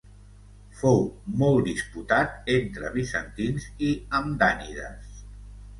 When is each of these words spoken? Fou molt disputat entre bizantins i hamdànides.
Fou 0.79 0.97
molt 1.43 1.61
disputat 1.67 2.49
entre 2.55 2.93
bizantins 2.97 3.69
i 3.91 3.95
hamdànides. 4.21 5.25